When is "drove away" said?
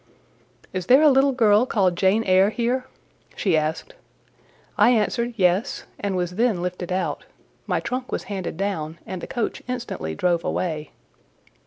10.15-10.89